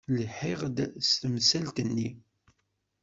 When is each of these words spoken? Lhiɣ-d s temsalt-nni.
Lhiɣ-d 0.17 0.77
s 1.07 1.11
temsalt-nni. 1.21 2.09